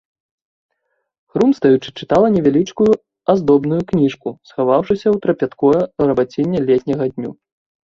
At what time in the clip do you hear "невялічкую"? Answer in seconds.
2.37-2.89